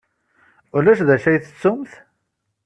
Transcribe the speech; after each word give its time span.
Ulac 0.75 0.99
d 1.07 1.09
acu 1.15 1.27
ay 1.29 1.37
tettumt? 1.39 1.91